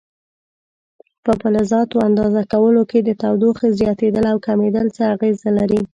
په 1.23 1.31
فلزاتو 1.41 1.97
اندازه 2.07 2.41
کولو 2.53 2.81
کې 2.89 2.99
د 3.03 3.09
تودوخې 3.21 3.69
زیاتېدل 3.79 4.25
او 4.31 4.37
کمېدل 4.47 4.87
څه 4.95 5.01
اغېزه 5.13 5.49
لري؟ 5.57 5.81